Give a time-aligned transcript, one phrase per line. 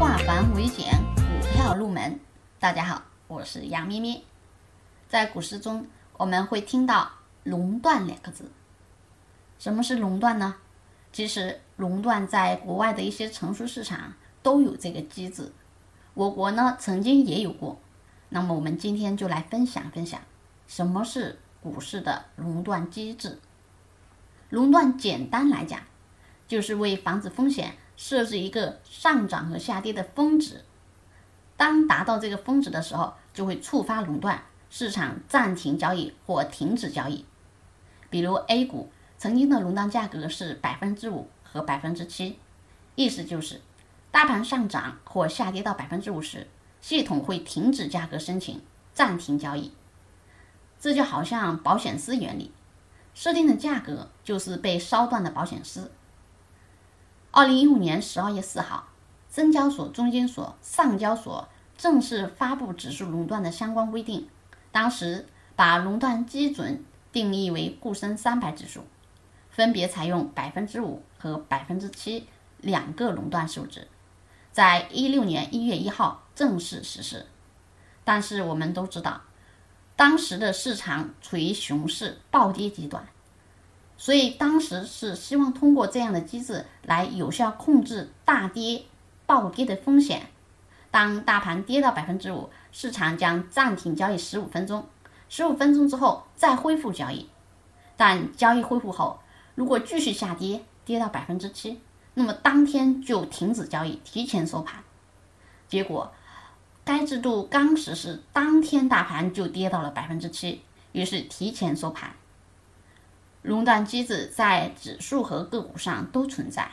[0.00, 2.18] 化繁为简，股票入门。
[2.58, 4.22] 大家好，我是杨咩咩。
[5.10, 7.10] 在股市中，我们会听到
[7.44, 8.50] “垄断”两个字。
[9.58, 10.56] 什么是垄断呢？
[11.12, 15.52] 其实，垄断在国外的一些成熟市场都有这个机制，
[16.14, 17.78] 我国呢曾经也有过。
[18.30, 20.18] 那么，我们今天就来分享分享
[20.66, 23.38] 什么是股市的垄断机制。
[24.48, 25.78] 垄断简单来讲，
[26.48, 27.74] 就是为防止风险。
[28.00, 30.64] 设置一个上涨和下跌的峰值，
[31.58, 37.26] 当达到这个峰值的时候，就会触发熔断，市场暂停交易或停止交易。
[38.08, 42.38] 比如 A 股曾经的熔断价格是百分之五和百分之七，
[42.94, 43.60] 意思就是
[44.10, 46.48] 大盘上涨或下跌到百分之五十，
[46.80, 48.62] 系统会停止价格申请，
[48.94, 49.74] 暂停交易。
[50.80, 52.50] 这就好像保险丝原理，
[53.12, 55.92] 设定的价格就是被烧断的保险丝。
[57.32, 58.88] 二零一五年十二月四号，
[59.30, 64.28] 深交所、中金所、上交所正式发布指数熔断的相关规定。
[64.72, 68.84] 当时把熔断基准定义为沪深三百指数，
[69.48, 72.26] 分别采用百分之五和百分之七
[72.58, 73.86] 两个熔断数值，
[74.50, 77.26] 在一六年一月一号正式实施。
[78.02, 79.20] 但是我们都知道，
[79.94, 83.06] 当时的市场处于熊市暴跌阶段。
[84.00, 88.86] 所以当时是希望通过这样的机制来有效控制大跌
[89.26, 90.30] 暴跌的风险。
[90.90, 94.86] 当大盘跌到百分之五，市场将暂停交易十五分钟，
[95.28, 97.28] 十五分钟之后再恢复交易。
[97.98, 99.20] 但交易恢复后，
[99.54, 101.78] 如果继续下跌，跌到百分之七，
[102.14, 104.82] 那么当天就停止交易，提前收盘。
[105.68, 106.10] 结果，
[106.86, 110.62] 该制度刚实施，当天大盘就跌到了百分之七，
[110.92, 112.10] 于是提前收盘。
[113.42, 116.72] 熔断机制在指数和个股上都存在，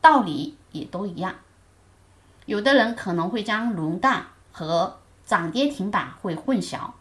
[0.00, 1.34] 道理也都一样。
[2.46, 6.92] 有的人可能会将熔断和涨跌停板会混淆，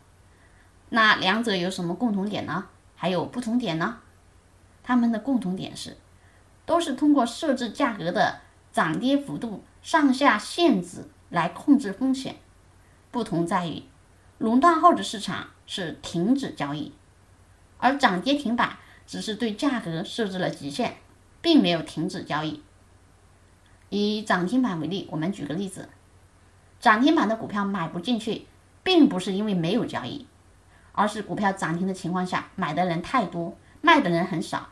[0.90, 2.66] 那两者有什么共同点呢？
[2.96, 4.00] 还有不同点呢？
[4.81, 5.97] 它们的共同点是，
[6.66, 8.40] 都是通过设置价格的
[8.72, 12.38] 涨跌幅度上下限制来控制风险。
[13.12, 13.84] 不同在于，
[14.40, 16.91] 熔断后的市场是停止交易，
[17.78, 18.78] 而涨跌停板。
[19.06, 20.97] 只是对价格设置了极限，
[21.41, 22.64] 并没有停止交易。
[23.90, 25.90] 以涨停板为例，我们举个例子：
[26.80, 28.47] 涨停板的股票买不进去，
[28.81, 30.25] 并不是因为没有交易，
[30.94, 34.69] 而是股票涨停的情况下，买的人太多，卖的人很少，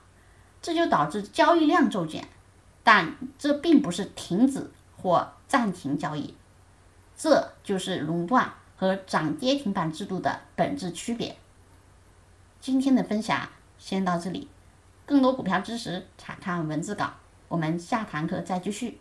[0.62, 2.28] 这就导致交易量骤减。
[2.84, 6.34] 但这并不是停止或暂停交易，
[7.16, 11.38] 这就是垄断和涨跌停板制度的本质区别。
[12.59, 13.50] 今天的分享。
[13.81, 14.47] 先到这里，
[15.08, 17.12] 更多股票知识查看文字稿，
[17.47, 19.00] 我们下堂课再继续。